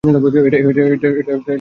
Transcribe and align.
এটা 0.03 0.19
কবেকার? 0.23 1.39